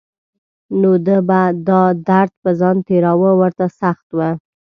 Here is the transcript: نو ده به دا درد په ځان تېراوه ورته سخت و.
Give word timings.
نو 0.79 0.91
ده 1.05 1.17
به 1.27 1.41
دا 1.67 1.81
درد 2.07 2.31
په 2.43 2.49
ځان 2.59 2.75
تېراوه 2.87 3.31
ورته 3.41 3.65
سخت 3.79 4.07
و. 4.17 4.19